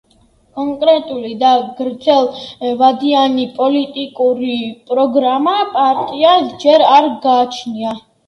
[0.59, 1.49] კონკრეტული და
[1.81, 4.55] გრძელვადიანი პოლიტიკური
[4.89, 7.93] პროგრამა პარტიას ჯერ არ გააჩნია.